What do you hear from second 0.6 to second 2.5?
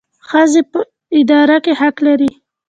په اداره کې حق لري